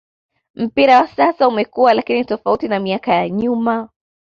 mpira 0.55 0.97
wa 1.01 1.07
sasa 1.07 1.47
umekua 1.47 1.93
laini 1.93 2.25
tofauti 2.25 2.67
na 2.67 2.79
miaka 2.79 3.15
ya 3.15 3.29
nyuma 3.29 3.89